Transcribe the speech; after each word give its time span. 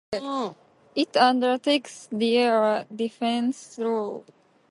It 0.95 1.15
undertakes 1.15 2.09
the 2.11 2.35
air 2.39 2.85
defence 2.91 3.77
role. 3.79 4.25